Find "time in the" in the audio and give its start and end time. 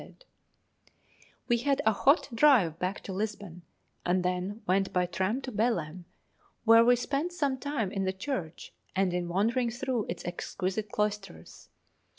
7.59-8.11